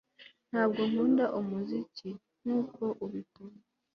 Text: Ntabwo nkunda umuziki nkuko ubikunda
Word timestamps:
Ntabwo 0.49 0.81
nkunda 0.89 1.25
umuziki 1.39 2.09
nkuko 2.41 2.83
ubikunda 3.05 3.63